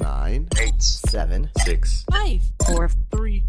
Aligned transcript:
nine, 0.00 0.48
eight, 0.58 0.82
seven, 0.82 1.50
six, 1.64 2.04
Five, 2.10 2.42
four, 2.66 2.88
three. 3.10 3.42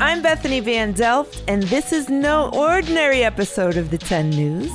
I'm 0.00 0.22
Bethany 0.22 0.60
Van 0.60 0.92
Delft, 0.92 1.42
and 1.46 1.62
this 1.64 1.92
is 1.92 2.08
no 2.08 2.50
ordinary 2.54 3.22
episode 3.22 3.76
of 3.76 3.90
the 3.90 3.98
10 3.98 4.30
News. 4.30 4.72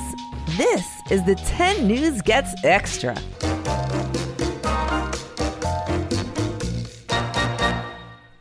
This 0.56 0.86
is 1.10 1.24
the 1.24 1.34
10 1.34 1.86
News 1.86 2.22
Gets 2.22 2.54
Extra. 2.64 3.14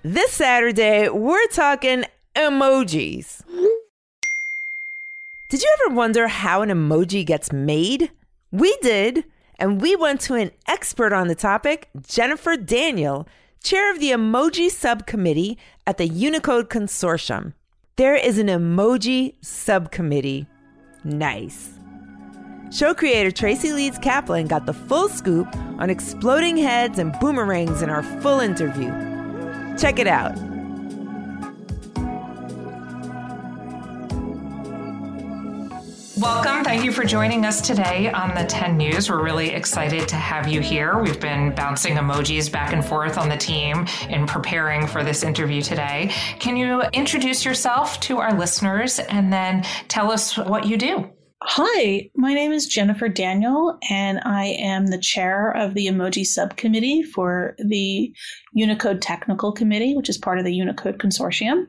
This 0.03 0.31
Saturday, 0.31 1.09
we're 1.09 1.47
talking 1.47 2.05
emojis. 2.35 3.41
Did 5.49 5.61
you 5.61 5.75
ever 5.85 5.95
wonder 5.95 6.27
how 6.27 6.61
an 6.61 6.69
emoji 6.69 7.25
gets 7.25 7.51
made? 7.51 8.11
We 8.51 8.75
did, 8.81 9.25
and 9.59 9.81
we 9.81 9.95
went 9.95 10.21
to 10.21 10.35
an 10.35 10.51
expert 10.67 11.13
on 11.13 11.27
the 11.27 11.35
topic, 11.35 11.89
Jennifer 12.07 12.55
Daniel, 12.57 13.27
chair 13.63 13.91
of 13.91 13.99
the 13.99 14.11
emoji 14.11 14.69
subcommittee 14.69 15.57
at 15.85 15.97
the 15.97 16.07
Unicode 16.07 16.69
Consortium. 16.69 17.53
There 17.97 18.15
is 18.15 18.37
an 18.37 18.47
emoji 18.47 19.35
subcommittee. 19.41 20.47
Nice. 21.03 21.71
Show 22.71 22.93
creator 22.93 23.31
Tracy 23.31 23.73
Leeds 23.73 23.97
Kaplan 23.97 24.47
got 24.47 24.65
the 24.65 24.73
full 24.73 25.09
scoop 25.09 25.47
on 25.79 25.89
exploding 25.89 26.55
heads 26.55 26.99
and 26.99 27.13
boomerangs 27.19 27.81
in 27.81 27.89
our 27.89 28.03
full 28.21 28.39
interview. 28.39 28.89
Check 29.77 29.99
it 29.99 30.07
out. 30.07 30.48
Welcome. 36.19 36.65
Thank 36.65 36.83
you 36.83 36.91
for 36.91 37.05
joining 37.05 37.45
us 37.45 37.61
today 37.61 38.11
on 38.11 38.35
the 38.35 38.43
10 38.43 38.75
News. 38.75 39.09
We're 39.09 39.23
really 39.23 39.51
excited 39.51 40.05
to 40.09 40.17
have 40.17 40.49
you 40.49 40.59
here. 40.59 41.01
We've 41.01 41.19
been 41.19 41.55
bouncing 41.55 41.95
emojis 41.95 42.51
back 42.51 42.73
and 42.73 42.83
forth 42.85 43.17
on 43.17 43.29
the 43.29 43.37
team 43.37 43.85
in 44.09 44.25
preparing 44.25 44.85
for 44.85 45.01
this 45.01 45.23
interview 45.23 45.61
today. 45.61 46.11
Can 46.39 46.57
you 46.57 46.81
introduce 46.91 47.45
yourself 47.45 48.01
to 48.01 48.17
our 48.17 48.37
listeners 48.37 48.99
and 48.99 49.31
then 49.31 49.63
tell 49.87 50.11
us 50.11 50.35
what 50.37 50.65
you 50.65 50.75
do? 50.75 51.09
Hi, 51.41 52.09
my 52.15 52.33
name 52.33 52.51
is 52.51 52.67
Jennifer 52.67 53.07
Daniel, 53.07 53.77
and 53.89 54.19
I 54.25 54.47
am 54.59 54.87
the 54.87 54.99
chair 54.99 55.51
of 55.51 55.73
the 55.73 55.87
emoji 55.87 56.25
subcommittee 56.25 57.01
for 57.01 57.55
the 57.59 58.13
Unicode 58.51 59.01
Technical 59.01 59.53
Committee, 59.53 59.95
which 59.95 60.09
is 60.09 60.17
part 60.17 60.37
of 60.37 60.43
the 60.43 60.53
Unicode 60.53 60.97
Consortium 60.97 61.67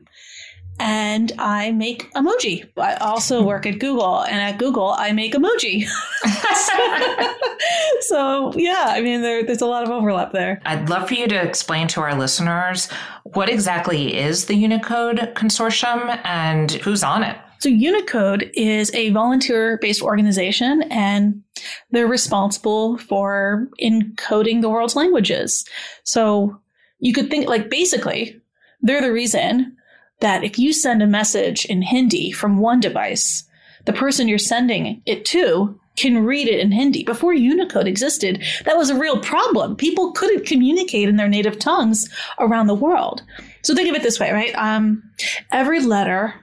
and 0.81 1.31
I 1.37 1.71
make 1.73 2.11
emoji. 2.13 2.67
I 2.75 2.95
also 2.95 3.43
work 3.43 3.67
at 3.67 3.77
Google, 3.77 4.23
and 4.23 4.41
at 4.41 4.57
Google, 4.57 4.95
I 4.97 5.11
make 5.11 5.33
emoji. 5.33 5.85
so, 8.01 8.51
yeah, 8.55 8.85
I 8.87 9.01
mean, 9.01 9.21
there, 9.21 9.43
there's 9.43 9.61
a 9.61 9.67
lot 9.67 9.83
of 9.83 9.91
overlap 9.91 10.31
there. 10.31 10.59
I'd 10.65 10.89
love 10.89 11.07
for 11.07 11.13
you 11.13 11.27
to 11.27 11.39
explain 11.39 11.87
to 11.89 12.01
our 12.01 12.15
listeners 12.15 12.89
what 13.23 13.47
exactly 13.47 14.17
is 14.17 14.45
the 14.45 14.55
Unicode 14.55 15.19
Consortium 15.35 16.19
and 16.25 16.71
who's 16.71 17.03
on 17.03 17.21
it. 17.21 17.37
So, 17.59 17.69
Unicode 17.69 18.49
is 18.55 18.91
a 18.95 19.11
volunteer 19.11 19.77
based 19.83 20.01
organization, 20.01 20.81
and 20.89 21.43
they're 21.91 22.07
responsible 22.07 22.97
for 22.97 23.69
encoding 23.79 24.61
the 24.61 24.69
world's 24.69 24.95
languages. 24.95 25.63
So, 26.05 26.59
you 26.97 27.13
could 27.13 27.29
think 27.29 27.47
like 27.47 27.69
basically, 27.69 28.41
they're 28.81 29.01
the 29.01 29.13
reason 29.13 29.77
that 30.21 30.43
if 30.43 30.57
you 30.57 30.73
send 30.73 31.03
a 31.03 31.07
message 31.07 31.65
in 31.65 31.81
Hindi 31.81 32.31
from 32.31 32.57
one 32.57 32.79
device, 32.79 33.43
the 33.85 33.93
person 33.93 34.27
you're 34.27 34.37
sending 34.37 35.01
it 35.05 35.25
to 35.25 35.77
can 35.97 36.23
read 36.25 36.47
it 36.47 36.59
in 36.59 36.71
Hindi. 36.71 37.03
Before 37.03 37.33
Unicode 37.33 37.87
existed, 37.87 38.41
that 38.65 38.77
was 38.77 38.89
a 38.89 38.97
real 38.97 39.19
problem. 39.19 39.75
People 39.75 40.13
couldn't 40.13 40.45
communicate 40.45 41.09
in 41.09 41.17
their 41.17 41.27
native 41.27 41.59
tongues 41.59 42.09
around 42.39 42.67
the 42.67 42.75
world. 42.75 43.23
So 43.63 43.75
think 43.75 43.89
of 43.89 43.95
it 43.95 44.03
this 44.03 44.19
way, 44.19 44.31
right? 44.31 44.55
Um, 44.55 45.03
every 45.51 45.81
letter 45.81 46.33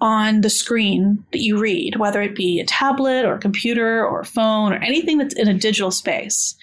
on 0.00 0.40
the 0.40 0.50
screen 0.50 1.22
that 1.32 1.40
you 1.40 1.58
read, 1.58 1.96
whether 1.96 2.22
it 2.22 2.34
be 2.34 2.58
a 2.58 2.64
tablet 2.64 3.26
or 3.26 3.34
a 3.34 3.40
computer 3.40 4.06
or 4.06 4.20
a 4.20 4.24
phone 4.24 4.72
or 4.72 4.76
anything 4.76 5.18
that's 5.18 5.34
in 5.34 5.48
a 5.48 5.54
digital 5.54 5.90
space, 5.90 6.54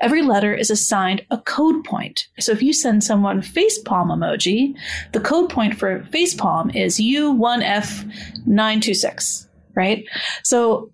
every 0.00 0.22
letter 0.22 0.52
is 0.54 0.70
assigned 0.70 1.24
a 1.30 1.36
code 1.38 1.84
point. 1.84 2.26
So 2.40 2.50
if 2.52 2.62
you 2.62 2.72
send 2.72 3.04
someone 3.04 3.42
facepalm 3.42 4.08
emoji, 4.08 4.74
the 5.12 5.20
code 5.20 5.50
point 5.50 5.78
for 5.78 6.00
facepalm 6.12 6.74
is 6.74 6.98
U1F926, 6.98 9.46
right? 9.76 10.04
So 10.42 10.90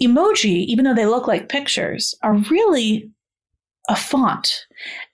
emoji, 0.00 0.64
even 0.66 0.86
though 0.86 0.94
they 0.94 1.06
look 1.06 1.26
like 1.26 1.50
pictures, 1.50 2.14
are 2.22 2.36
really 2.50 3.10
a 3.88 3.96
font. 3.96 4.66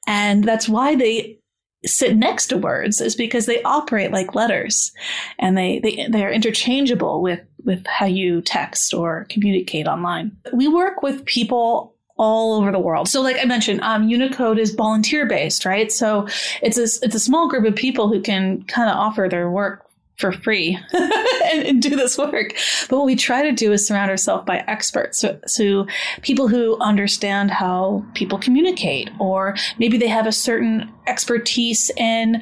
And 0.06 0.45
that's 0.45 0.69
why 0.69 0.95
they 0.95 1.39
sit 1.86 2.16
next 2.16 2.48
to 2.48 2.58
words 2.58 3.00
is 3.00 3.16
because 3.16 3.47
they 3.47 3.62
operate 3.62 4.10
like 4.10 4.34
letters 4.34 4.92
and 5.38 5.56
they, 5.56 5.78
they 5.80 6.06
they're 6.10 6.32
interchangeable 6.32 7.22
with 7.22 7.41
with 7.64 7.86
how 7.86 8.06
you 8.06 8.41
text 8.41 8.94
or 8.94 9.26
communicate 9.28 9.86
online 9.86 10.36
we 10.52 10.69
work 10.69 11.02
with 11.02 11.24
people 11.24 11.97
all 12.19 12.54
over 12.54 12.72
the 12.72 12.78
world. 12.78 13.08
So, 13.08 13.20
like 13.20 13.36
I 13.41 13.44
mentioned, 13.44 13.80
um, 13.82 14.08
Unicode 14.08 14.58
is 14.58 14.74
volunteer 14.74 15.26
based, 15.26 15.64
right? 15.64 15.92
So 15.92 16.26
it's 16.62 16.78
a 16.78 16.84
it's 17.04 17.14
a 17.14 17.20
small 17.20 17.48
group 17.48 17.66
of 17.66 17.76
people 17.76 18.08
who 18.08 18.20
can 18.20 18.62
kind 18.64 18.88
of 18.88 18.97
offer 18.97 19.28
their 19.30 19.50
work 19.50 19.85
for 20.19 20.32
free 20.32 20.78
and, 20.93 21.62
and, 21.62 21.82
do 21.82 21.94
this 21.94 22.16
work. 22.16 22.54
But 22.88 22.97
what 22.97 23.06
we 23.06 23.16
try 23.16 23.43
to 23.43 23.53
do 23.53 23.72
is 23.72 23.87
surround 23.87 24.10
ourselves 24.10 24.44
by 24.47 24.65
experts. 24.66 25.19
So, 25.19 25.38
so, 25.47 25.87
people 26.22 26.49
who 26.49 26.78
understand 26.81 27.50
how 27.50 28.04
people 28.15 28.38
communicate, 28.38 29.10
or 29.21 29.56
maybe 29.78 29.99
they 29.99 30.09
have 30.09 30.27
a 30.27 30.32
certain 30.32 30.91
expertise 31.06 31.91
in. 31.97 32.37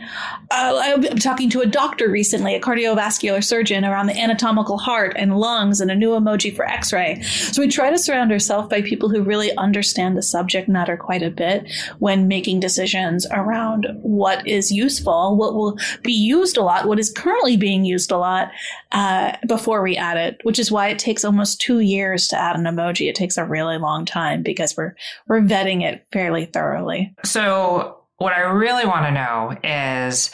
Uh, 0.50 0.80
I'm 0.82 1.18
talking 1.18 1.50
to 1.50 1.60
a 1.60 1.66
doctor 1.66 2.08
recently, 2.08 2.54
a 2.54 2.60
cardiovascular 2.60 3.42
surgeon, 3.42 3.84
around 3.84 4.06
the 4.06 4.18
anatomical 4.18 4.78
heart 4.78 5.14
and 5.16 5.36
lungs 5.36 5.80
and 5.80 5.90
a 5.90 5.94
new 5.94 6.10
emoji 6.10 6.54
for 6.54 6.64
x 6.64 6.92
ray. 6.92 7.20
So 7.22 7.60
we 7.60 7.68
try 7.68 7.90
to 7.90 7.98
surround 7.98 8.32
ourselves 8.32 8.68
by 8.68 8.82
people 8.82 9.08
who 9.08 9.22
really 9.22 9.54
understand 9.56 10.16
the 10.16 10.22
subject 10.22 10.68
matter 10.68 10.96
quite 10.96 11.22
a 11.22 11.30
bit 11.30 11.70
when 11.98 12.28
making 12.28 12.60
decisions 12.60 13.26
around 13.30 13.86
what 14.02 14.46
is 14.46 14.70
useful, 14.70 15.36
what 15.36 15.54
will 15.54 15.78
be 16.02 16.12
used 16.12 16.56
a 16.56 16.62
lot, 16.62 16.86
what 16.86 16.98
is 16.98 17.10
currently 17.10 17.56
being 17.64 17.86
used 17.86 18.12
a 18.12 18.18
lot 18.18 18.50
uh, 18.92 19.34
before 19.48 19.80
we 19.80 19.96
add 19.96 20.18
it, 20.18 20.38
which 20.42 20.58
is 20.58 20.70
why 20.70 20.88
it 20.88 20.98
takes 20.98 21.24
almost 21.24 21.62
two 21.62 21.80
years 21.80 22.28
to 22.28 22.38
add 22.38 22.56
an 22.56 22.64
emoji. 22.64 23.08
It 23.08 23.14
takes 23.14 23.38
a 23.38 23.44
really 23.46 23.78
long 23.78 24.04
time 24.04 24.42
because 24.42 24.76
we're 24.76 24.94
we're 25.28 25.40
vetting 25.40 25.82
it 25.82 26.06
fairly 26.12 26.44
thoroughly. 26.44 27.14
So 27.24 28.02
what 28.18 28.34
I 28.34 28.40
really 28.40 28.84
want 28.84 29.06
to 29.06 29.12
know 29.12 29.56
is 29.64 30.30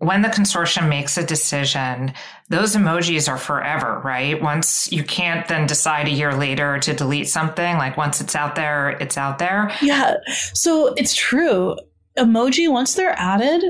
when 0.00 0.20
the 0.20 0.28
consortium 0.28 0.90
makes 0.90 1.16
a 1.16 1.24
decision, 1.24 2.12
those 2.50 2.76
emojis 2.76 3.26
are 3.26 3.38
forever, 3.38 4.02
right? 4.04 4.42
Once 4.42 4.92
you 4.92 5.02
can't 5.02 5.48
then 5.48 5.66
decide 5.66 6.08
a 6.08 6.10
year 6.10 6.34
later 6.34 6.78
to 6.80 6.92
delete 6.92 7.30
something, 7.30 7.78
like 7.78 7.96
once 7.96 8.20
it's 8.20 8.36
out 8.36 8.54
there, 8.54 8.90
it's 9.00 9.16
out 9.16 9.38
there. 9.38 9.72
Yeah. 9.80 10.16
So 10.52 10.92
it's 10.98 11.14
true. 11.14 11.74
Emoji, 12.18 12.70
once 12.70 12.92
they're 12.92 13.18
added, 13.18 13.64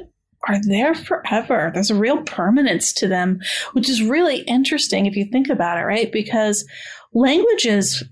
are 0.48 0.60
there 0.64 0.94
forever. 0.94 1.70
There's 1.74 1.90
a 1.90 1.94
real 1.94 2.22
permanence 2.22 2.92
to 2.94 3.08
them, 3.08 3.40
which 3.72 3.88
is 3.88 4.02
really 4.02 4.40
interesting 4.42 5.06
if 5.06 5.16
you 5.16 5.24
think 5.24 5.48
about 5.48 5.78
it, 5.78 5.82
right? 5.82 6.12
Because 6.12 6.64
language 7.12 7.66
is 7.66 8.04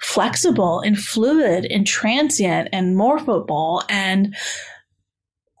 flexible 0.00 0.80
and 0.80 0.98
fluid 0.98 1.66
and 1.66 1.86
transient 1.86 2.68
and 2.72 2.96
morphable 2.96 3.82
and 3.88 4.34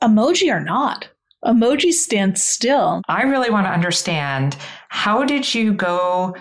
emoji 0.02 0.52
are 0.52 0.64
not. 0.64 1.08
Emoji 1.44 1.92
stand 1.92 2.38
still. 2.38 3.02
I 3.08 3.22
really 3.22 3.50
want 3.50 3.66
to 3.66 3.72
understand 3.72 4.56
how 4.88 5.24
did 5.24 5.54
you 5.54 5.72
go 5.72 6.34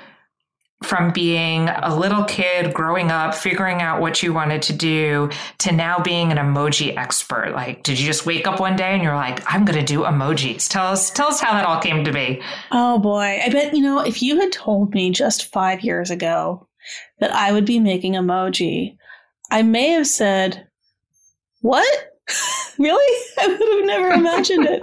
from 0.84 1.12
being 1.12 1.68
a 1.68 1.94
little 1.94 2.24
kid 2.24 2.74
growing 2.74 3.12
up, 3.12 3.36
figuring 3.36 3.82
out 3.82 4.00
what 4.00 4.24
you 4.24 4.34
wanted 4.34 4.62
to 4.62 4.74
do 4.74 5.30
to 5.58 5.74
now 5.74 6.00
being 6.00 6.32
an 6.32 6.38
emoji 6.38 6.96
expert? 6.96 7.52
Like, 7.54 7.84
did 7.84 8.00
you 8.00 8.06
just 8.06 8.26
wake 8.26 8.48
up 8.48 8.62
one 8.62 8.78
day 8.78 8.94
and 8.94 9.04
you're 9.04 9.16
like, 9.16 9.44
I'm 9.46 9.66
going 9.66 9.78
to 9.78 9.86
do 9.86 10.02
emojis? 10.02 10.70
Tell 10.70 10.88
us, 10.88 11.12
tell 11.12 11.28
us 11.28 11.42
how 11.42 11.52
that 11.52 11.66
all 11.66 11.82
came 11.82 12.06
to 12.06 12.14
be. 12.14 12.42
Oh 12.72 12.98
boy. 12.98 13.42
I 13.44 13.50
bet, 13.50 13.76
you 13.76 13.84
know, 13.84 14.00
if 14.00 14.24
you 14.24 14.40
had 14.40 14.54
told 14.54 14.94
me 14.94 15.12
just 15.12 15.52
five 15.52 15.82
years 15.82 16.12
ago 16.12 16.68
that 17.20 17.32
I 17.32 17.52
would 17.52 17.66
be 17.66 17.80
making 17.80 18.14
emoji, 18.14 18.96
I 19.52 19.64
may 19.64 19.90
have 19.90 20.08
said, 20.08 20.66
what? 21.60 22.14
really? 22.80 23.26
I 23.38 23.48
would 23.48 23.60
have 23.60 23.86
never 23.86 24.10
imagined 24.12 24.66
it. 24.66 24.82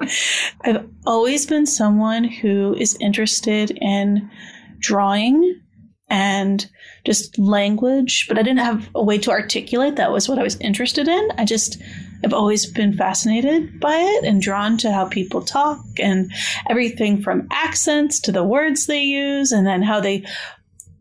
I've 0.63 0.87
always 1.07 1.47
been 1.47 1.65
someone 1.65 2.25
who 2.25 2.75
is 2.75 2.99
interested 3.01 3.71
in 3.81 4.31
drawing 4.79 5.63
and 6.09 6.69
just 7.05 7.39
language, 7.39 8.27
but 8.29 8.39
I 8.39 8.43
didn't 8.43 8.61
have 8.61 8.89
a 8.95 9.03
way 9.03 9.19
to 9.19 9.31
articulate 9.31 9.97
that 9.97 10.13
was 10.13 10.29
what 10.29 10.39
I 10.39 10.43
was 10.43 10.57
interested 10.61 11.09
in. 11.09 11.29
I 11.37 11.45
just 11.45 11.81
have 12.23 12.33
always 12.33 12.67
been 12.67 12.97
fascinated 12.97 13.81
by 13.81 13.97
it 13.97 14.25
and 14.25 14.41
drawn 14.41 14.77
to 14.79 14.93
how 14.93 15.07
people 15.07 15.43
talk 15.43 15.81
and 15.99 16.33
everything 16.69 17.23
from 17.23 17.49
accents 17.51 18.21
to 18.21 18.33
the 18.33 18.45
words 18.45 18.87
they 18.87 19.03
use 19.03 19.53
and 19.53 19.67
then 19.67 19.83
how 19.83 20.01
they 20.01 20.25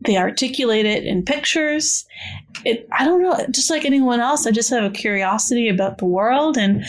they 0.02 0.16
articulate 0.16 0.86
it 0.86 1.04
in 1.04 1.24
pictures. 1.24 2.04
It, 2.64 2.86
I 2.92 3.04
don't 3.04 3.22
know, 3.22 3.46
just 3.50 3.70
like 3.70 3.84
anyone 3.84 4.20
else, 4.20 4.46
I 4.46 4.50
just 4.50 4.70
have 4.70 4.84
a 4.84 4.90
curiosity 4.90 5.68
about 5.68 5.98
the 5.98 6.04
world, 6.04 6.56
and 6.56 6.84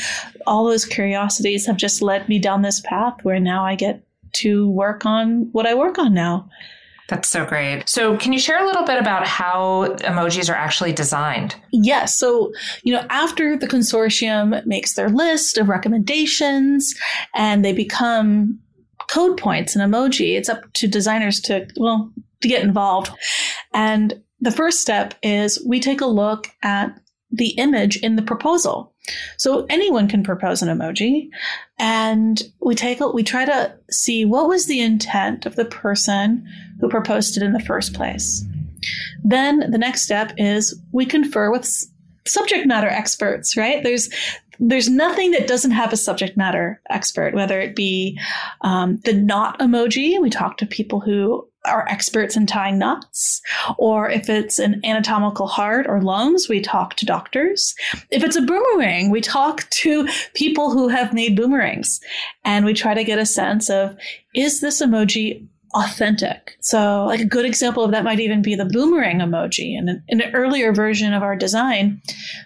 all 0.46 0.66
those 0.66 0.86
curiosities 0.86 1.66
have 1.66 1.78
just 1.78 2.02
led 2.02 2.28
me 2.30 2.38
down 2.38 2.62
this 2.62 2.82
path 2.82 3.24
where 3.24 3.40
now 3.40 3.66
I 3.66 3.76
get 3.76 4.04
to 4.34 4.70
work 4.70 5.06
on 5.06 5.50
what 5.52 5.66
I 5.66 5.74
work 5.74 5.98
on 5.98 6.14
now. 6.14 6.50
That's 7.08 7.30
so 7.30 7.46
great. 7.46 7.88
So, 7.88 8.18
can 8.18 8.34
you 8.34 8.40
share 8.40 8.62
a 8.62 8.66
little 8.66 8.84
bit 8.84 8.98
about 8.98 9.26
how 9.26 9.96
emojis 10.00 10.50
are 10.50 10.58
actually 10.58 10.92
designed? 10.92 11.56
Yes. 11.72 12.18
So, 12.18 12.52
you 12.84 12.94
know, 12.94 13.06
after 13.10 13.58
the 13.58 13.68
consortium 13.68 14.66
makes 14.66 14.96
their 14.96 15.10
list 15.10 15.58
of 15.58 15.70
recommendations 15.70 16.94
and 17.34 17.64
they 17.64 17.72
become 17.72 18.60
code 19.10 19.38
points 19.38 19.76
and 19.76 19.94
emoji, 19.94 20.38
it's 20.38 20.50
up 20.50 20.62
to 20.74 20.88
designers 20.88 21.40
to, 21.42 21.66
well, 21.78 22.12
to 22.42 22.48
get 22.48 22.64
involved. 22.64 23.12
And 23.74 24.22
the 24.42 24.52
first 24.52 24.82
step 24.82 25.14
is 25.24 25.64
we 25.66 25.80
take 25.80 26.02
a 26.02 26.08
look 26.08 26.50
at 26.62 27.00
the 27.32 27.50
image 27.52 27.98
in 27.98 28.16
the 28.16 28.22
proposal. 28.22 28.94
So 29.38 29.66
anyone 29.70 30.08
can 30.08 30.24
propose 30.24 30.62
an 30.62 30.76
emoji 30.76 31.30
and 31.80 32.42
we 32.62 32.76
take 32.76 33.00
a, 33.00 33.10
we 33.10 33.24
try 33.24 33.46
to 33.46 33.74
see 33.90 34.26
what 34.26 34.48
was 34.48 34.66
the 34.66 34.82
intent 34.82 35.46
of 35.46 35.56
the 35.56 35.66
person 35.66 36.46
who 36.80 36.90
proposed 36.90 37.38
it 37.38 37.44
in 37.44 37.54
the 37.54 37.60
first 37.60 37.94
place. 37.94 38.44
Then 39.24 39.72
the 39.72 39.78
next 39.78 40.04
step 40.04 40.34
is 40.38 40.80
we 40.92 41.06
confer 41.06 41.52
with 41.52 41.68
subject 42.26 42.68
matter 42.68 42.90
experts, 42.90 43.58
right? 43.58 43.84
There's 43.84 44.10
there's 44.60 44.90
nothing 44.90 45.32
that 45.32 45.48
doesn't 45.48 45.72
have 45.72 45.94
a 45.94 45.98
subject 45.98 46.36
matter 46.36 46.82
expert, 46.90 47.36
whether 47.36 47.60
it 47.60 47.76
be 47.76 48.20
um, 48.62 49.00
the 49.06 49.14
knot 49.14 49.60
emoji. 49.60 50.20
We 50.20 50.32
talk 50.32 50.58
to 50.58 50.66
people 50.66 51.00
who 51.00 51.48
are 51.68 51.88
experts 51.88 52.36
in 52.36 52.48
tying 52.48 52.80
knots, 52.80 53.42
or 53.78 54.10
if 54.10 54.30
it's 54.30 54.60
an 54.60 54.82
anatomical 54.84 55.48
heart 55.48 55.86
or 55.88 56.02
lungs, 56.02 56.48
we 56.50 56.62
talk 56.62 56.96
to 56.96 57.06
doctors. 57.06 57.76
If 58.10 58.24
it's 58.24 58.36
a 58.36 58.42
boomerang, 58.42 59.12
we 59.12 59.22
talk 59.22 59.70
to 59.70 60.08
people 60.34 60.72
who 60.72 60.88
have 60.88 61.14
made 61.14 61.36
boomerangs, 61.36 62.00
and 62.44 62.66
we 62.66 62.74
try 62.74 62.94
to 62.94 63.04
get 63.04 63.20
a 63.20 63.26
sense 63.26 63.70
of 63.70 63.96
is 64.34 64.62
this 64.62 64.82
emoji 64.82 65.48
authentic. 65.74 66.58
So, 66.62 67.06
like 67.06 67.20
a 67.20 67.26
good 67.26 67.46
example 67.46 67.84
of 67.84 67.92
that 67.92 68.04
might 68.04 68.20
even 68.20 68.42
be 68.42 68.56
the 68.56 68.66
boomerang 68.66 69.20
emoji. 69.20 69.78
And 69.78 70.02
in 70.08 70.22
an 70.22 70.34
earlier 70.34 70.74
version 70.74 71.14
of 71.14 71.24
our 71.24 71.36
design, 71.36 72.02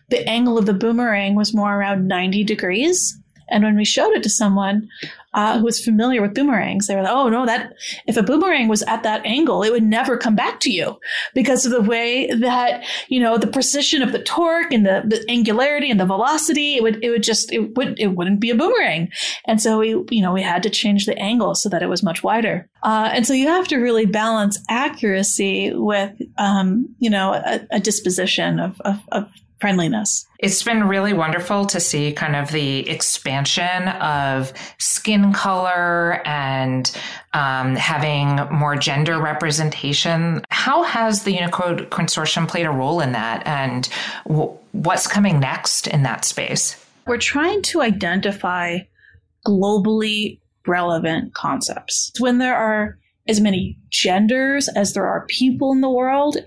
the 0.09 0.27
angle 0.27 0.57
of 0.57 0.65
the 0.65 0.73
boomerang 0.73 1.35
was 1.35 1.53
more 1.53 1.73
around 1.73 2.07
90 2.07 2.43
degrees. 2.43 3.17
And 3.51 3.63
when 3.63 3.75
we 3.75 3.85
showed 3.85 4.13
it 4.13 4.23
to 4.23 4.29
someone 4.29 4.87
uh, 5.33 5.59
who 5.59 5.65
was 5.65 5.83
familiar 5.83 6.21
with 6.21 6.33
boomerangs, 6.33 6.87
they 6.87 6.95
were 6.95 7.03
like, 7.03 7.13
"Oh 7.13 7.29
no, 7.29 7.45
that 7.45 7.73
if 8.07 8.17
a 8.17 8.23
boomerang 8.23 8.67
was 8.67 8.81
at 8.83 9.03
that 9.03 9.25
angle, 9.25 9.63
it 9.63 9.71
would 9.71 9.83
never 9.83 10.17
come 10.17 10.35
back 10.35 10.59
to 10.61 10.71
you 10.71 10.99
because 11.33 11.65
of 11.65 11.71
the 11.71 11.81
way 11.81 12.27
that 12.27 12.83
you 13.07 13.19
know 13.19 13.37
the 13.37 13.47
precision 13.47 14.01
of 14.01 14.11
the 14.11 14.23
torque 14.23 14.73
and 14.73 14.85
the, 14.85 15.03
the 15.05 15.23
angularity 15.29 15.89
and 15.89 15.99
the 15.99 16.05
velocity. 16.05 16.75
It 16.75 16.83
would 16.83 17.03
it 17.03 17.09
would 17.09 17.23
just 17.23 17.51
it 17.53 17.75
would 17.75 17.99
it 17.99 18.07
wouldn't 18.07 18.39
be 18.39 18.49
a 18.49 18.55
boomerang." 18.55 19.09
And 19.45 19.61
so 19.61 19.79
we 19.79 19.89
you 20.09 20.21
know 20.21 20.33
we 20.33 20.41
had 20.41 20.63
to 20.63 20.69
change 20.69 21.05
the 21.05 21.17
angle 21.17 21.55
so 21.55 21.69
that 21.69 21.83
it 21.83 21.89
was 21.89 22.03
much 22.03 22.23
wider. 22.23 22.67
Uh, 22.83 23.09
and 23.13 23.27
so 23.27 23.33
you 23.33 23.47
have 23.47 23.67
to 23.67 23.77
really 23.77 24.05
balance 24.05 24.57
accuracy 24.69 25.71
with 25.73 26.13
um, 26.37 26.87
you 26.99 27.09
know 27.09 27.33
a, 27.33 27.61
a 27.71 27.79
disposition 27.79 28.59
of, 28.59 28.79
of, 28.81 28.97
of 29.11 29.29
friendliness. 29.61 30.25
It's 30.39 30.63
been 30.63 30.87
really 30.87 31.13
wonderful 31.13 31.65
to 31.67 31.79
see 31.79 32.11
kind 32.11 32.35
of 32.35 32.51
the 32.51 32.89
expansion 32.89 33.87
of 33.87 34.51
skin 34.79 35.31
color 35.31 36.21
and 36.25 36.91
um, 37.33 37.75
having 37.75 38.37
more 38.51 38.75
gender 38.75 39.21
representation. 39.21 40.43
How 40.49 40.83
has 40.83 41.23
the 41.23 41.33
Unicode 41.33 41.89
Consortium 41.91 42.47
played 42.47 42.65
a 42.65 42.71
role 42.71 42.99
in 42.99 43.11
that, 43.11 43.45
and 43.45 43.87
w- 44.27 44.51
what's 44.71 45.07
coming 45.07 45.39
next 45.39 45.87
in 45.87 46.03
that 46.03 46.25
space? 46.25 46.83
We're 47.05 47.17
trying 47.17 47.61
to 47.63 47.81
identify 47.81 48.79
globally 49.45 50.39
relevant 50.67 51.33
concepts. 51.33 52.11
When 52.19 52.39
there 52.39 52.55
are 52.55 52.97
as 53.27 53.39
many 53.39 53.77
genders 53.89 54.67
as 54.69 54.93
there 54.93 55.05
are 55.05 55.25
people 55.27 55.71
in 55.71 55.81
the 55.81 55.89
world, 55.89 56.37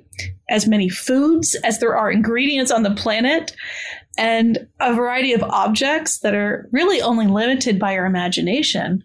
as 0.50 0.67
many 0.67 0.88
foods 0.88 1.55
as 1.64 1.79
there 1.79 1.96
are 1.96 2.11
ingredients 2.11 2.70
on 2.70 2.82
the 2.82 2.94
planet, 2.94 3.55
and 4.17 4.67
a 4.81 4.94
variety 4.94 5.32
of 5.32 5.43
objects 5.43 6.20
that 6.20 6.35
are 6.35 6.69
really 6.73 7.00
only 7.00 7.26
limited 7.26 7.79
by 7.79 7.96
our 7.96 8.06
imagination, 8.06 9.02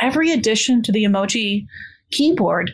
every 0.00 0.32
addition 0.32 0.82
to 0.82 0.92
the 0.92 1.04
emoji 1.04 1.66
keyboard 2.10 2.72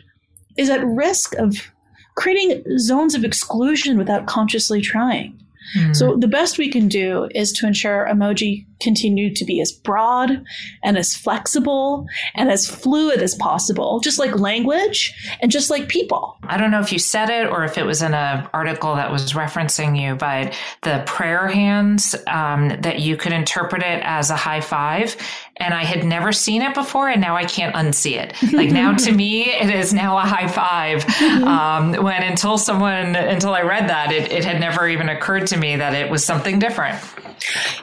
is 0.57 0.69
at 0.69 0.85
risk 0.85 1.33
of 1.35 1.71
creating 2.15 2.63
zones 2.77 3.15
of 3.15 3.25
exclusion 3.25 3.97
without 3.97 4.27
consciously 4.27 4.81
trying. 4.81 5.37
Mm. 5.77 5.95
So 5.95 6.15
the 6.17 6.27
best 6.27 6.57
we 6.57 6.69
can 6.69 6.87
do 6.87 7.29
is 7.33 7.51
to 7.53 7.65
ensure 7.65 8.07
emoji 8.11 8.65
continue 8.81 9.33
to 9.33 9.45
be 9.45 9.61
as 9.61 9.71
broad 9.71 10.43
and 10.83 10.97
as 10.97 11.15
flexible 11.15 12.05
and 12.35 12.51
as 12.51 12.67
fluid 12.67 13.21
as 13.21 13.35
possible, 13.35 13.99
just 14.01 14.19
like 14.19 14.37
language 14.37 15.13
and 15.41 15.51
just 15.51 15.69
like 15.69 15.87
people. 15.87 16.37
I 16.53 16.57
don't 16.57 16.69
know 16.69 16.81
if 16.81 16.91
you 16.91 16.99
said 16.99 17.31
it 17.31 17.49
or 17.49 17.63
if 17.63 17.79
it 17.79 17.83
was 17.83 18.03
in 18.03 18.13
an 18.13 18.47
article 18.53 18.95
that 18.95 19.11
was 19.11 19.33
referencing 19.33 19.99
you, 19.99 20.13
but 20.13 20.53
the 20.83 21.01
prayer 21.07 21.47
hands 21.47 22.15
um, 22.27 22.69
that 22.81 22.99
you 22.99 23.17
could 23.17 23.33
interpret 23.33 23.81
it 23.81 24.03
as 24.03 24.29
a 24.29 24.35
high 24.35 24.61
five. 24.61 25.17
And 25.57 25.73
I 25.73 25.83
had 25.83 26.05
never 26.05 26.31
seen 26.31 26.61
it 26.61 26.75
before, 26.75 27.09
and 27.09 27.19
now 27.19 27.35
I 27.35 27.45
can't 27.45 27.73
unsee 27.75 28.17
it. 28.21 28.53
Like 28.53 28.69
now, 28.69 28.93
to 28.95 29.11
me, 29.15 29.49
it 29.49 29.73
is 29.73 29.93
now 29.93 30.15
a 30.15 30.21
high 30.21 30.47
five. 30.47 31.03
Um, 31.43 31.93
when 31.93 32.21
until 32.21 32.59
someone, 32.59 33.15
until 33.15 33.55
I 33.55 33.61
read 33.63 33.89
that, 33.89 34.11
it, 34.11 34.31
it 34.31 34.45
had 34.45 34.59
never 34.59 34.87
even 34.87 35.09
occurred 35.09 35.47
to 35.47 35.57
me 35.57 35.75
that 35.75 35.95
it 35.95 36.11
was 36.11 36.23
something 36.23 36.59
different. 36.59 37.03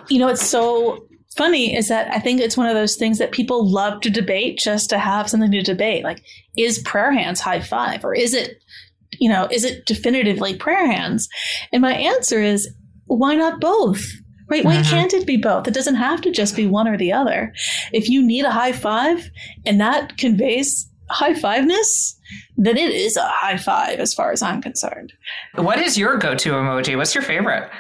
You 0.08 0.20
know, 0.20 0.28
it's 0.28 0.46
so 0.46 1.08
funny 1.36 1.76
is 1.76 1.88
that 1.88 2.10
I 2.12 2.18
think 2.18 2.40
it's 2.40 2.56
one 2.56 2.66
of 2.66 2.74
those 2.74 2.96
things 2.96 3.18
that 3.18 3.32
people 3.32 3.70
love 3.70 4.00
to 4.02 4.10
debate 4.10 4.58
just 4.58 4.90
to 4.90 4.98
have 4.98 5.30
something 5.30 5.50
to 5.52 5.62
debate. 5.62 6.04
Like, 6.04 6.22
is 6.56 6.80
prayer 6.80 7.12
hands 7.12 7.40
high 7.40 7.60
five 7.60 8.04
or 8.04 8.14
is 8.14 8.34
it, 8.34 8.62
you 9.18 9.28
know, 9.28 9.48
is 9.50 9.64
it 9.64 9.86
definitively 9.86 10.56
prayer 10.56 10.86
hands? 10.86 11.28
And 11.72 11.82
my 11.82 11.92
answer 11.92 12.40
is, 12.40 12.68
why 13.06 13.34
not 13.34 13.60
both? 13.60 14.04
Right? 14.48 14.64
Why 14.64 14.76
mm-hmm. 14.76 14.90
can't 14.90 15.12
it 15.14 15.26
be 15.26 15.36
both? 15.36 15.68
It 15.68 15.74
doesn't 15.74 15.94
have 15.94 16.20
to 16.22 16.32
just 16.32 16.56
be 16.56 16.66
one 16.66 16.88
or 16.88 16.98
the 16.98 17.12
other. 17.12 17.52
If 17.92 18.08
you 18.08 18.20
need 18.20 18.44
a 18.44 18.50
high 18.50 18.72
five 18.72 19.30
and 19.64 19.80
that 19.80 20.16
conveys 20.16 20.88
high 21.08 21.34
fiveness, 21.34 22.18
then 22.56 22.76
it 22.76 22.92
is 22.92 23.16
a 23.16 23.28
high 23.28 23.56
five 23.56 24.00
as 24.00 24.12
far 24.12 24.32
as 24.32 24.42
I'm 24.42 24.60
concerned. 24.60 25.12
What 25.54 25.78
is 25.78 25.96
your 25.96 26.16
go 26.18 26.34
to 26.34 26.52
emoji? 26.52 26.96
What's 26.96 27.14
your 27.14 27.22
favorite? 27.22 27.70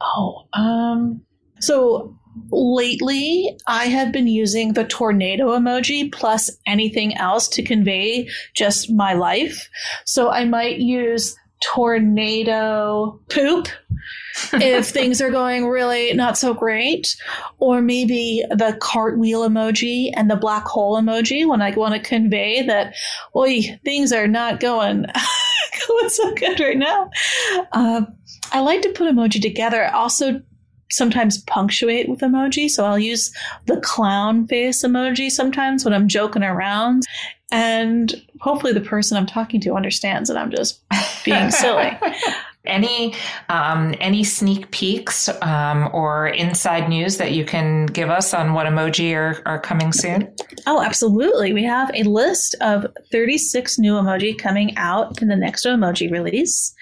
Oh, 0.00 0.46
um, 0.54 1.22
so 1.62 2.14
lately 2.50 3.56
I 3.66 3.86
have 3.86 4.12
been 4.12 4.26
using 4.26 4.72
the 4.72 4.84
tornado 4.84 5.48
emoji 5.58 6.12
plus 6.12 6.50
anything 6.66 7.16
else 7.16 7.48
to 7.48 7.62
convey 7.62 8.28
just 8.54 8.90
my 8.90 9.12
life. 9.12 9.68
So 10.04 10.30
I 10.30 10.44
might 10.44 10.78
use 10.78 11.36
tornado 11.62 13.20
poop 13.28 13.68
if 14.54 14.88
things 14.88 15.20
are 15.20 15.30
going 15.30 15.66
really 15.68 16.12
not 16.14 16.36
so 16.36 16.54
great, 16.54 17.16
or 17.58 17.80
maybe 17.80 18.42
the 18.50 18.76
cartwheel 18.80 19.48
emoji 19.48 20.10
and 20.16 20.30
the 20.30 20.36
black 20.36 20.64
hole 20.64 21.00
emoji 21.00 21.46
when 21.46 21.62
I 21.62 21.70
want 21.70 21.94
to 21.94 22.00
convey 22.00 22.66
that, 22.66 22.94
oi, 23.36 23.78
things 23.84 24.12
are 24.12 24.26
not 24.26 24.58
going 24.58 25.06
going 25.88 26.08
so 26.08 26.34
good 26.34 26.58
right 26.58 26.78
now. 26.78 27.10
Uh, 27.70 28.02
I 28.50 28.60
like 28.60 28.82
to 28.82 28.90
put 28.90 29.14
emoji 29.14 29.40
together. 29.40 29.86
Also, 29.94 30.42
sometimes 30.92 31.42
punctuate 31.44 32.08
with 32.08 32.20
emoji. 32.20 32.68
So 32.68 32.84
I'll 32.84 32.98
use 32.98 33.32
the 33.66 33.80
clown 33.80 34.46
face 34.46 34.84
emoji 34.84 35.30
sometimes 35.30 35.84
when 35.84 35.94
I'm 35.94 36.08
joking 36.08 36.42
around. 36.42 37.04
And 37.50 38.14
hopefully 38.40 38.72
the 38.72 38.80
person 38.80 39.16
I'm 39.16 39.26
talking 39.26 39.60
to 39.62 39.74
understands 39.74 40.28
that 40.28 40.38
I'm 40.38 40.50
just 40.50 40.80
being 41.24 41.50
silly. 41.50 41.90
Any 42.64 43.12
um, 43.48 43.94
any 43.98 44.22
sneak 44.22 44.70
peeks 44.70 45.28
um, 45.42 45.90
or 45.92 46.28
inside 46.28 46.88
news 46.88 47.16
that 47.16 47.32
you 47.32 47.44
can 47.44 47.86
give 47.86 48.08
us 48.08 48.32
on 48.32 48.54
what 48.54 48.66
emoji 48.66 49.14
are, 49.16 49.42
are 49.46 49.58
coming 49.58 49.92
soon? 49.92 50.32
Oh, 50.66 50.80
absolutely. 50.80 51.52
We 51.52 51.64
have 51.64 51.90
a 51.92 52.04
list 52.04 52.54
of 52.60 52.86
36 53.10 53.80
new 53.80 53.94
emoji 53.94 54.38
coming 54.38 54.76
out 54.76 55.20
in 55.20 55.26
the 55.26 55.34
next 55.34 55.66
emoji 55.66 56.10
release. 56.10 56.72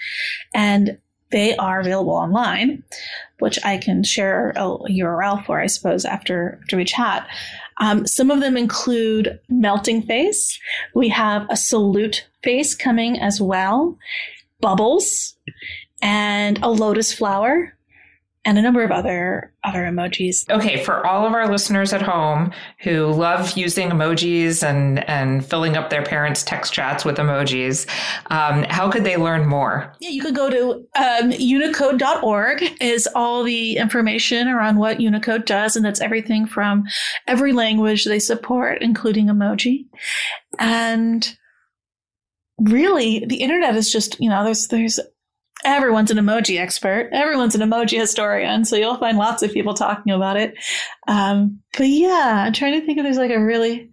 And 0.54 0.98
they 1.30 1.56
are 1.56 1.80
available 1.80 2.12
online, 2.12 2.82
which 3.40 3.58
I 3.64 3.78
can 3.78 4.02
share 4.02 4.50
a 4.50 4.62
URL 4.90 5.44
for, 5.44 5.60
I 5.60 5.66
suppose, 5.66 6.04
after, 6.04 6.58
after 6.62 6.76
we 6.76 6.84
chat. 6.84 7.26
Um, 7.78 8.06
some 8.06 8.30
of 8.30 8.40
them 8.40 8.56
include 8.56 9.40
melting 9.48 10.02
face. 10.02 10.58
We 10.94 11.08
have 11.08 11.46
a 11.50 11.56
salute 11.56 12.26
face 12.42 12.74
coming 12.74 13.18
as 13.18 13.40
well, 13.40 13.98
bubbles, 14.60 15.34
and 16.02 16.58
a 16.62 16.70
lotus 16.70 17.12
flower. 17.12 17.74
And 18.44 18.56
a 18.56 18.62
number 18.62 18.82
of 18.82 18.90
other 18.90 19.52
other 19.64 19.80
emojis. 19.80 20.48
Okay, 20.48 20.82
for 20.82 21.06
all 21.06 21.26
of 21.26 21.34
our 21.34 21.50
listeners 21.50 21.92
at 21.92 22.00
home 22.00 22.52
who 22.80 23.06
love 23.06 23.56
using 23.56 23.90
emojis 23.90 24.66
and 24.66 25.06
and 25.08 25.44
filling 25.44 25.76
up 25.76 25.90
their 25.90 26.02
parents' 26.02 26.42
text 26.42 26.72
chats 26.72 27.04
with 27.04 27.16
emojis, 27.16 27.86
um, 28.30 28.62
how 28.64 28.90
could 28.90 29.04
they 29.04 29.16
learn 29.16 29.46
more? 29.46 29.94
Yeah, 30.00 30.10
you 30.10 30.22
could 30.22 30.34
go 30.34 30.48
to 30.48 30.86
um, 30.98 31.32
unicode.org 31.32 32.62
is 32.80 33.08
all 33.14 33.42
the 33.42 33.76
information 33.76 34.48
around 34.48 34.78
what 34.78 35.00
Unicode 35.00 35.44
does, 35.44 35.76
and 35.76 35.84
that's 35.84 36.00
everything 36.00 36.46
from 36.46 36.84
every 37.26 37.52
language 37.52 38.04
they 38.04 38.18
support, 38.18 38.80
including 38.80 39.26
emoji. 39.26 39.84
And 40.58 41.36
really, 42.58 43.24
the 43.26 43.42
internet 43.42 43.76
is 43.76 43.92
just 43.92 44.18
you 44.18 44.30
know 44.30 44.44
there's 44.44 44.68
there's 44.68 44.98
everyone's 45.64 46.10
an 46.10 46.18
emoji 46.18 46.58
expert. 46.58 47.10
Everyone's 47.12 47.54
an 47.54 47.68
emoji 47.68 47.98
historian. 47.98 48.64
So 48.64 48.76
you'll 48.76 48.98
find 48.98 49.18
lots 49.18 49.42
of 49.42 49.52
people 49.52 49.74
talking 49.74 50.12
about 50.12 50.36
it. 50.36 50.54
Um, 51.08 51.60
but 51.76 51.88
yeah, 51.88 52.44
I'm 52.46 52.52
trying 52.52 52.80
to 52.80 52.86
think 52.86 52.98
if 52.98 53.04
there's 53.04 53.16
like 53.16 53.30
a 53.30 53.42
really, 53.42 53.90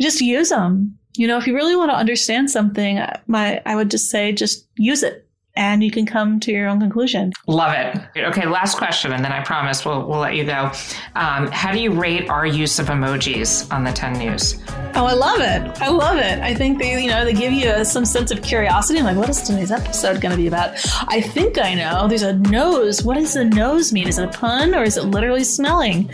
just 0.00 0.20
use 0.20 0.48
them. 0.48 0.98
You 1.16 1.26
know, 1.26 1.38
if 1.38 1.46
you 1.46 1.54
really 1.54 1.76
want 1.76 1.90
to 1.90 1.96
understand 1.96 2.50
something, 2.50 3.00
my, 3.26 3.60
I 3.66 3.74
would 3.74 3.90
just 3.90 4.10
say, 4.10 4.32
just 4.32 4.68
use 4.76 5.02
it 5.02 5.27
and 5.58 5.82
you 5.82 5.90
can 5.90 6.06
come 6.06 6.38
to 6.38 6.52
your 6.52 6.68
own 6.68 6.78
conclusion. 6.78 7.32
Love 7.48 7.74
it. 7.74 8.00
Okay, 8.16 8.46
last 8.46 8.78
question, 8.78 9.12
and 9.12 9.24
then 9.24 9.32
I 9.32 9.42
promise 9.42 9.84
we'll, 9.84 10.06
we'll 10.06 10.20
let 10.20 10.36
you 10.36 10.44
go. 10.44 10.70
Um, 11.16 11.48
how 11.48 11.72
do 11.72 11.80
you 11.80 11.90
rate 11.90 12.30
our 12.30 12.46
use 12.46 12.78
of 12.78 12.86
emojis 12.86 13.70
on 13.72 13.82
the 13.82 13.92
10 13.92 14.18
News? 14.18 14.62
Oh, 14.94 15.04
I 15.04 15.14
love 15.14 15.40
it. 15.40 15.82
I 15.82 15.88
love 15.88 16.18
it. 16.18 16.38
I 16.38 16.54
think 16.54 16.78
they, 16.78 17.02
you 17.02 17.10
know, 17.10 17.24
they 17.24 17.32
give 17.32 17.52
you 17.52 17.70
a, 17.70 17.84
some 17.84 18.04
sense 18.04 18.30
of 18.30 18.40
curiosity. 18.40 19.00
I'm 19.00 19.04
like, 19.04 19.16
what 19.16 19.28
is 19.28 19.42
today's 19.42 19.72
episode 19.72 20.20
going 20.20 20.30
to 20.30 20.36
be 20.36 20.46
about? 20.46 20.74
I 21.08 21.20
think 21.20 21.58
I 21.58 21.74
know. 21.74 22.06
There's 22.06 22.22
a 22.22 22.34
nose. 22.34 23.02
What 23.02 23.14
does 23.14 23.34
the 23.34 23.44
nose 23.44 23.92
mean? 23.92 24.06
Is 24.06 24.18
it 24.18 24.28
a 24.28 24.28
pun 24.28 24.76
or 24.76 24.84
is 24.84 24.96
it 24.96 25.06
literally 25.06 25.44
smelling? 25.44 26.08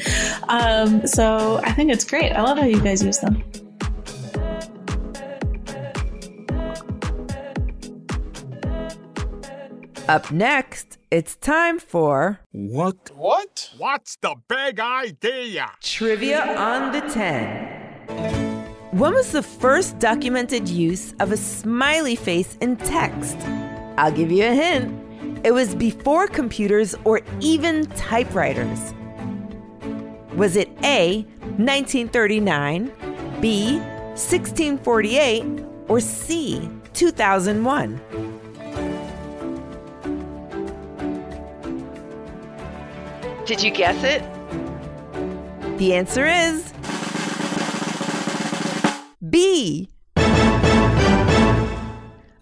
Um, 0.48 1.06
so 1.06 1.60
I 1.62 1.72
think 1.72 1.92
it's 1.92 2.04
great. 2.04 2.32
I 2.32 2.40
love 2.40 2.56
how 2.56 2.64
you 2.64 2.80
guys 2.80 3.02
use 3.02 3.18
them. 3.18 3.44
Up 10.08 10.30
next, 10.30 10.98
it's 11.10 11.34
time 11.36 11.78
for 11.78 12.38
What? 12.52 13.10
What? 13.16 13.70
What's 13.78 14.16
the 14.16 14.34
big 14.48 14.78
idea? 14.78 15.70
Trivia 15.80 16.42
on 16.58 16.92
the 16.92 17.00
10. 17.00 18.90
When 18.92 19.14
was 19.14 19.32
the 19.32 19.42
first 19.42 19.98
documented 19.98 20.68
use 20.68 21.14
of 21.20 21.32
a 21.32 21.38
smiley 21.38 22.16
face 22.16 22.58
in 22.60 22.76
text? 22.76 23.38
I'll 23.96 24.12
give 24.12 24.30
you 24.30 24.44
a 24.44 24.52
hint. 24.52 24.92
It 25.42 25.52
was 25.52 25.74
before 25.74 26.26
computers 26.26 26.94
or 27.04 27.22
even 27.40 27.86
typewriters. 27.96 28.92
Was 30.34 30.54
it 30.54 30.68
A, 30.82 31.22
1939, 31.56 32.92
B, 33.40 33.78
1648, 33.78 35.64
or 35.88 35.98
C, 36.00 36.68
2001? 36.92 38.43
Did 43.46 43.62
you 43.62 43.70
guess 43.70 44.02
it? 44.02 44.22
The 45.78 45.92
answer 45.92 46.26
is 46.26 46.72
B. 49.28 49.90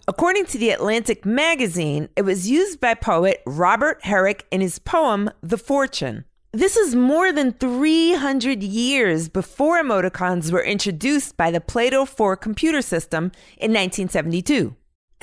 According 0.07 0.45
to 0.45 0.57
the 0.57 0.69
Atlantic 0.69 1.25
magazine, 1.25 2.07
it 2.15 2.21
was 2.21 2.49
used 2.49 2.79
by 2.79 2.93
poet 2.93 3.41
Robert 3.45 3.99
Herrick 4.03 4.45
in 4.49 4.61
his 4.61 4.79
poem 4.79 5.29
The 5.41 5.57
Fortune. 5.57 6.23
This 6.53 6.77
is 6.77 6.95
more 6.95 7.33
than 7.33 7.51
300 7.51 8.63
years 8.63 9.27
before 9.27 9.83
emoticons 9.83 10.51
were 10.53 10.63
introduced 10.63 11.35
by 11.35 11.51
the 11.51 11.59
Plato 11.59 12.05
4 12.05 12.37
computer 12.37 12.81
system 12.81 13.25
in 13.57 13.71
1972. 13.71 14.73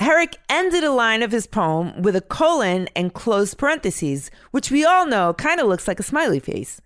Herrick 0.01 0.37
ended 0.49 0.83
a 0.83 0.91
line 0.91 1.21
of 1.21 1.31
his 1.31 1.45
poem 1.45 2.01
with 2.01 2.15
a 2.15 2.21
colon 2.21 2.89
and 2.95 3.13
closed 3.13 3.59
parentheses, 3.59 4.31
which 4.49 4.71
we 4.71 4.83
all 4.83 5.05
know 5.05 5.31
kind 5.35 5.59
of 5.59 5.67
looks 5.67 5.87
like 5.87 5.99
a 5.99 6.03
smiley 6.03 6.39
face. 6.39 6.81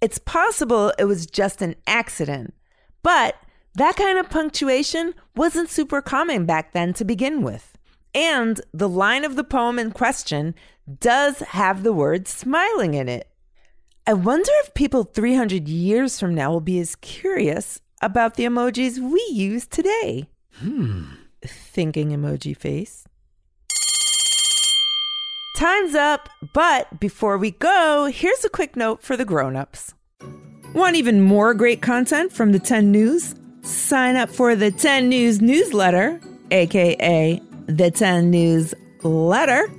It's 0.00 0.18
possible 0.18 0.92
it 0.96 1.06
was 1.06 1.26
just 1.26 1.60
an 1.60 1.74
accident, 1.88 2.54
but 3.02 3.34
that 3.74 3.96
kind 3.96 4.16
of 4.16 4.30
punctuation 4.30 5.12
wasn't 5.34 5.70
super 5.70 6.00
common 6.00 6.46
back 6.46 6.72
then 6.72 6.94
to 6.94 7.04
begin 7.04 7.42
with. 7.42 7.76
And 8.14 8.60
the 8.72 8.88
line 8.88 9.24
of 9.24 9.34
the 9.34 9.42
poem 9.42 9.80
in 9.80 9.90
question 9.90 10.54
does 11.00 11.40
have 11.40 11.82
the 11.82 11.92
word 11.92 12.28
smiling 12.28 12.94
in 12.94 13.08
it. 13.08 13.28
I 14.06 14.12
wonder 14.12 14.52
if 14.62 14.74
people 14.74 15.02
300 15.02 15.66
years 15.66 16.20
from 16.20 16.36
now 16.36 16.52
will 16.52 16.60
be 16.60 16.78
as 16.78 16.94
curious 16.94 17.80
about 18.00 18.36
the 18.36 18.44
emojis 18.44 19.00
we 19.00 19.26
use 19.32 19.66
today. 19.66 20.28
Hmm 20.58 21.14
thinking 21.42 22.10
emoji 22.10 22.56
face. 22.56 23.04
Time's 25.56 25.94
up, 25.94 26.30
but 26.54 27.00
before 27.00 27.36
we 27.36 27.50
go, 27.50 28.10
here's 28.12 28.44
a 28.44 28.48
quick 28.48 28.76
note 28.76 29.02
for 29.02 29.16
the 29.16 29.26
grown-ups. 29.26 29.92
Want 30.74 30.96
even 30.96 31.20
more 31.20 31.52
great 31.52 31.82
content 31.82 32.32
from 32.32 32.52
the 32.52 32.58
10 32.58 32.90
News? 32.90 33.34
Sign 33.62 34.16
up 34.16 34.30
for 34.30 34.56
the 34.56 34.70
10 34.70 35.08
News 35.08 35.42
newsletter, 35.42 36.20
aka 36.50 37.40
the 37.66 37.90
10 37.90 38.30
News 38.30 38.72
letter. 39.02 39.70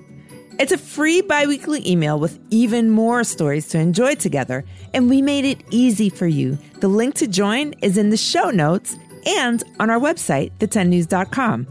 It's 0.60 0.72
a 0.72 0.78
free 0.78 1.22
biweekly 1.22 1.90
email 1.90 2.20
with 2.20 2.40
even 2.52 2.92
more 2.92 3.24
stories 3.24 3.68
to 3.70 3.80
enjoy 3.80 4.16
together, 4.16 4.64
and 4.94 5.10
we 5.10 5.22
made 5.22 5.46
it 5.46 5.64
easy 5.72 6.10
for 6.10 6.28
you. 6.28 6.60
The 6.82 6.90
link 6.90 7.16
to 7.16 7.28
join 7.28 7.74
is 7.82 7.98
in 7.98 8.12
the 8.12 8.18
show 8.18 8.52
notes 8.52 8.96
and 9.26 9.64
on 9.80 9.90
our 9.90 10.00
website, 10.00 10.52
the10news.com. 10.60 11.68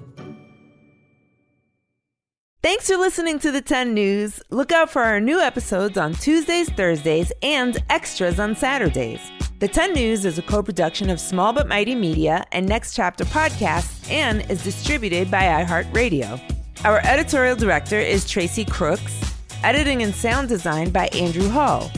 Thanks 2.63 2.89
for 2.89 2.99
listening 2.99 3.39
to 3.39 3.51
the 3.51 3.63
10 3.63 3.95
News. 3.95 4.39
Look 4.51 4.71
out 4.71 4.91
for 4.91 5.01
our 5.01 5.19
new 5.19 5.41
episodes 5.41 5.97
on 5.97 6.13
Tuesdays, 6.13 6.69
Thursdays, 6.69 7.33
and 7.43 7.83
extras 7.89 8.39
on 8.39 8.55
Saturdays. 8.55 9.21
The 9.61 9.69
10 9.69 9.95
News 9.95 10.27
is 10.27 10.39
a 10.39 10.43
co 10.43 10.63
production 10.63 11.09
of 11.09 11.19
Small 11.21 11.55
But 11.55 11.69
Mighty 11.69 11.95
Media 11.95 12.45
and 12.53 12.69
Next 12.69 12.95
Chapter 12.95 13.25
Podcasts 13.25 14.11
and 14.11 14.49
is 14.51 14.63
distributed 14.63 15.31
by 15.31 15.65
iHeartRadio. 15.65 16.39
Our 16.85 17.01
editorial 17.05 17.57
director 17.57 17.99
is 17.99 18.29
Tracy 18.29 18.67
Crooks, 18.67 19.21
editing 19.63 20.03
and 20.03 20.15
sound 20.15 20.51
design 20.51 20.91
by 20.91 21.09
Andrew 21.15 21.49
Hall. 21.49 21.91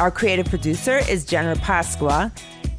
Our 0.00 0.10
creative 0.10 0.46
producer 0.46 0.98
is 1.08 1.24
Jenna 1.24 1.54
Pasqua. 1.56 2.32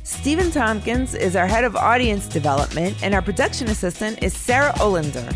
Stephen 0.04 0.52
Tompkins 0.52 1.16
is 1.16 1.38
our 1.38 1.48
head 1.48 1.64
of 1.64 1.78
audience 1.78 2.28
development, 2.28 3.02
and 3.02 3.14
our 3.14 3.22
production 3.22 3.70
assistant 3.70 4.22
is 4.22 4.36
Sarah 4.36 4.74
Olander. 4.74 5.34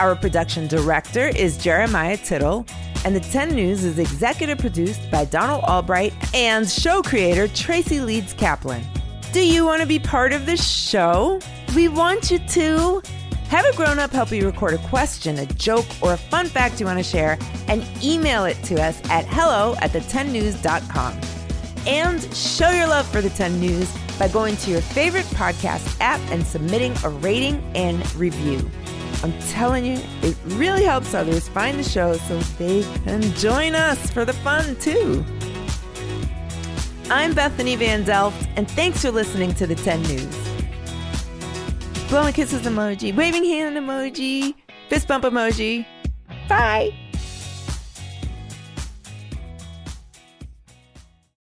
Our 0.00 0.16
production 0.16 0.66
director 0.66 1.28
is 1.28 1.56
Jeremiah 1.56 2.16
Tittle, 2.16 2.66
and 3.04 3.14
the 3.14 3.20
10 3.20 3.54
News 3.54 3.84
is 3.84 4.00
executive 4.00 4.58
produced 4.58 5.08
by 5.12 5.24
Donald 5.26 5.62
Albright 5.64 6.12
and 6.34 6.68
show 6.68 7.00
creator 7.00 7.46
Tracy 7.46 8.00
Leeds 8.00 8.32
Kaplan. 8.32 8.82
Do 9.32 9.46
you 9.46 9.64
want 9.64 9.82
to 9.82 9.86
be 9.86 10.00
part 10.00 10.32
of 10.32 10.46
this 10.46 10.68
show? 10.68 11.38
We 11.76 11.86
want 11.86 12.30
you 12.32 12.40
to. 12.40 13.02
Have 13.50 13.64
a 13.66 13.76
grown 13.76 14.00
up 14.00 14.10
help 14.10 14.32
you 14.32 14.44
record 14.44 14.74
a 14.74 14.88
question, 14.88 15.38
a 15.38 15.46
joke, 15.46 15.86
or 16.02 16.14
a 16.14 16.16
fun 16.16 16.46
fact 16.46 16.80
you 16.80 16.86
want 16.86 16.98
to 16.98 17.04
share 17.04 17.38
and 17.68 17.86
email 18.02 18.44
it 18.44 18.60
to 18.64 18.82
us 18.82 19.00
at 19.08 19.24
hello 19.26 19.76
at 19.80 19.92
the10news.com. 19.92 21.35
And 21.86 22.22
show 22.34 22.70
your 22.70 22.88
love 22.88 23.06
for 23.06 23.20
the 23.20 23.30
10 23.30 23.60
News 23.60 23.92
by 24.18 24.28
going 24.28 24.56
to 24.58 24.70
your 24.70 24.80
favorite 24.80 25.26
podcast 25.26 25.96
app 26.00 26.20
and 26.30 26.44
submitting 26.44 26.94
a 27.04 27.10
rating 27.10 27.62
and 27.76 28.14
review. 28.14 28.68
I'm 29.22 29.38
telling 29.50 29.84
you, 29.84 29.98
it 30.22 30.36
really 30.44 30.84
helps 30.84 31.14
others 31.14 31.48
find 31.48 31.78
the 31.78 31.84
show 31.84 32.14
so 32.14 32.38
they 32.58 32.82
can 33.04 33.22
join 33.34 33.74
us 33.74 34.10
for 34.10 34.24
the 34.24 34.32
fun 34.32 34.76
too. 34.76 35.24
I'm 37.08 37.34
Bethany 37.34 37.76
Van 37.76 38.02
Delft, 38.02 38.48
and 38.56 38.68
thanks 38.70 39.02
for 39.02 39.12
listening 39.12 39.54
to 39.54 39.66
the 39.66 39.76
10 39.76 40.02
News. 40.02 40.36
Blowing 42.08 42.32
kisses 42.34 42.62
emoji, 42.62 43.14
waving 43.14 43.44
hand 43.44 43.76
emoji, 43.76 44.54
fist 44.88 45.06
bump 45.06 45.24
emoji. 45.24 45.86
Bye. 46.48 47.05